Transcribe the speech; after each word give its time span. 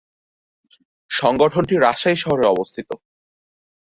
সংগঠনটি 1.11 1.75
রাজশাহী 1.77 2.15
শহরে 2.15 2.45
অবস্থিত। 2.47 2.89